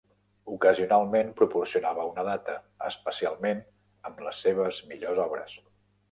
[0.53, 2.55] Ocasionalment proporcionava una data,
[2.87, 3.61] especialment
[4.11, 5.55] amb les seves millors obres.